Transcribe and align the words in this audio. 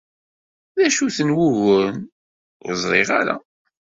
D 0.77 0.79
acu-ten 0.87 1.35
Wuyguren? 1.35 1.97
Ur 2.67 2.73
ẓriɣ 2.83 3.09
ara. 3.19 3.35